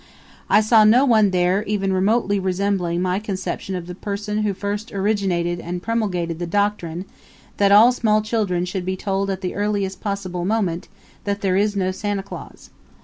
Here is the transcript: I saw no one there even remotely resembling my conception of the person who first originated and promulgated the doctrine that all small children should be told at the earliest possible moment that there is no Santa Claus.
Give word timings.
I 0.49 0.61
saw 0.61 0.83
no 0.83 1.05
one 1.05 1.29
there 1.29 1.61
even 1.65 1.93
remotely 1.93 2.39
resembling 2.39 3.03
my 3.03 3.19
conception 3.19 3.75
of 3.75 3.85
the 3.85 3.93
person 3.93 4.39
who 4.39 4.55
first 4.55 4.91
originated 4.91 5.59
and 5.59 5.79
promulgated 5.83 6.39
the 6.39 6.47
doctrine 6.47 7.05
that 7.57 7.71
all 7.71 7.91
small 7.91 8.23
children 8.23 8.65
should 8.65 8.83
be 8.83 8.97
told 8.97 9.29
at 9.29 9.41
the 9.41 9.53
earliest 9.53 10.01
possible 10.01 10.43
moment 10.43 10.87
that 11.25 11.41
there 11.41 11.55
is 11.55 11.75
no 11.75 11.91
Santa 11.91 12.23
Claus. 12.23 12.71